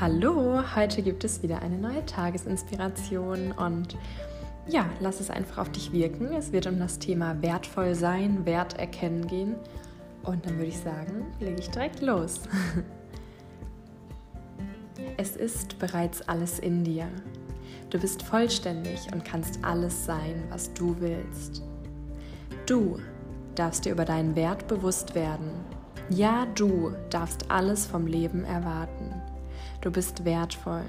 [0.00, 3.98] Hallo, heute gibt es wieder eine neue Tagesinspiration und
[4.66, 6.32] ja, lass es einfach auf dich wirken.
[6.32, 9.56] Es wird um das Thema wertvoll sein, Wert erkennen gehen
[10.22, 12.40] und dann würde ich sagen, lege ich direkt los.
[15.18, 17.06] Es ist bereits alles in dir.
[17.90, 21.62] Du bist vollständig und kannst alles sein, was du willst.
[22.64, 22.98] Du
[23.54, 25.50] darfst dir über deinen Wert bewusst werden.
[26.08, 29.20] Ja, du darfst alles vom Leben erwarten.
[29.80, 30.84] Du bist wertvoll.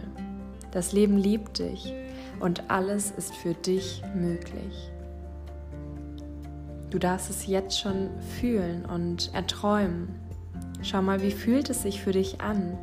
[0.72, 1.94] Das Leben liebt dich
[2.40, 4.92] und alles ist für dich möglich.
[6.90, 10.20] Du darfst es jetzt schon fühlen und erträumen.
[10.82, 12.78] Schau mal, wie fühlt es sich für dich an?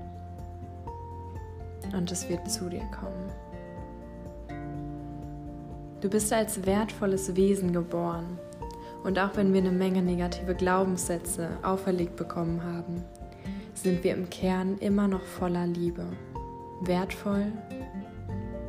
[1.94, 3.30] Und es wird zu dir kommen.
[6.00, 8.38] Du bist als wertvolles Wesen geboren.
[9.02, 13.04] Und auch wenn wir eine Menge negative Glaubenssätze auferlegt bekommen haben,
[13.82, 16.04] sind wir im Kern immer noch voller Liebe.
[16.82, 17.52] Wertvoll,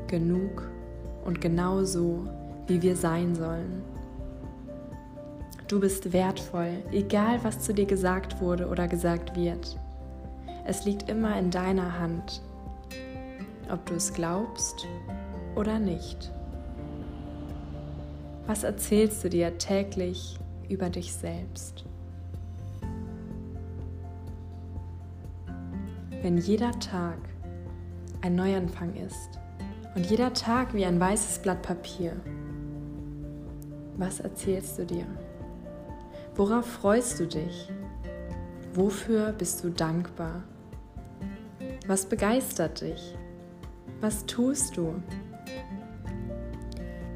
[0.07, 0.69] genug
[1.25, 2.27] und genau so,
[2.67, 3.83] wie wir sein sollen.
[5.67, 9.77] Du bist wertvoll, egal was zu dir gesagt wurde oder gesagt wird.
[10.66, 12.41] Es liegt immer in deiner Hand,
[13.71, 14.88] ob du es glaubst
[15.55, 16.31] oder nicht.
[18.47, 21.85] Was erzählst du dir täglich über dich selbst?
[26.22, 27.17] Wenn jeder Tag
[28.22, 29.39] ein Neuanfang ist
[29.95, 32.14] und jeder Tag wie ein weißes Blatt Papier,
[33.98, 35.06] was erzählst du dir?
[36.36, 37.72] Worauf freust du dich?
[38.73, 40.44] Wofür bist du dankbar?
[41.88, 43.16] Was begeistert dich?
[44.00, 45.02] Was tust du?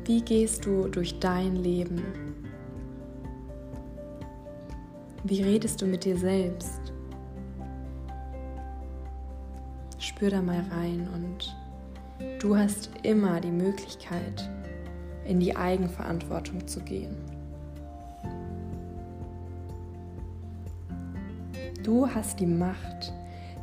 [0.05, 2.01] Wie gehst du durch dein Leben?
[5.23, 6.92] Wie redest du mit dir selbst?
[10.03, 11.55] Spür da mal rein und
[12.41, 14.49] du hast immer die Möglichkeit,
[15.25, 17.15] in die Eigenverantwortung zu gehen.
[21.83, 23.13] Du hast die Macht,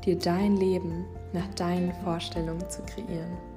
[0.06, 3.49] dir dein Leben nach deinen Vorstellungen zu kreieren.